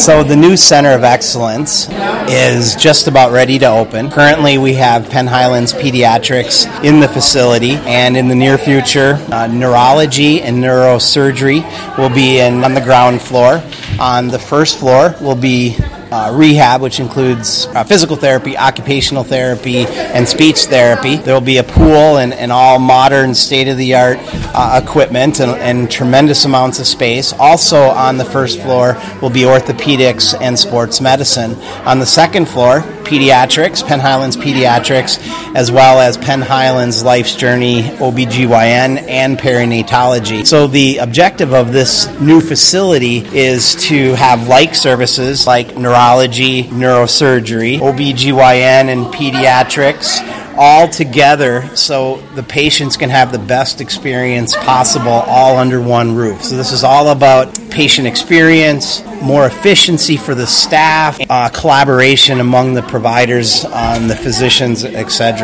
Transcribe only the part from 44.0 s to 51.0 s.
have like services like neurology, neurosurgery, OBGYN, and pediatrics all